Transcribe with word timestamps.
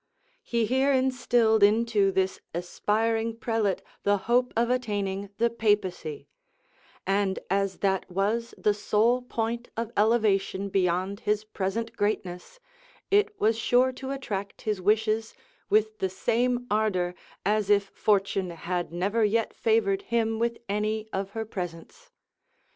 He 0.41 0.65
here 0.65 0.91
instilled 0.91 1.61
into 1.61 2.11
this 2.11 2.39
aspiring 2.55 3.37
prelate 3.37 3.83
the 4.01 4.17
hope 4.25 4.51
of 4.57 4.71
attaining 4.71 5.29
the 5.37 5.51
papacy; 5.51 6.27
and 7.05 7.37
as 7.51 7.77
that 7.85 8.09
was 8.09 8.55
the 8.57 8.73
sole 8.73 9.21
point 9.21 9.69
of 9.77 9.91
elevation 9.95 10.69
beyond 10.69 11.19
his 11.19 11.43
present 11.43 11.95
greatness, 11.95 12.59
it 13.11 13.39
was 13.39 13.55
sure 13.59 13.91
to 13.91 14.09
attract 14.09 14.63
his 14.63 14.81
wishes 14.81 15.35
with 15.69 15.99
the 15.99 16.09
same 16.09 16.65
ardor 16.71 17.13
as 17.45 17.69
if 17.69 17.91
Fortune 17.93 18.49
had 18.49 18.91
never 18.91 19.23
yet 19.23 19.53
favored 19.53 20.01
him 20.01 20.39
with 20.39 20.57
any 20.67 21.07
of 21.13 21.29
her 21.37 21.45
presents. 21.45 22.09